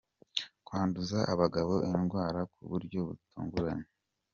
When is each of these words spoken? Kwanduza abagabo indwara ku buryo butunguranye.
Kwanduza 0.65 1.19
abagabo 1.33 1.73
indwara 1.89 2.39
ku 2.51 2.61
buryo 2.71 2.99
butunguranye. 3.07 3.87